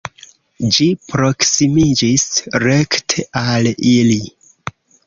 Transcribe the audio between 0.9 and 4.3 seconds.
proksimiĝis rekte al ili.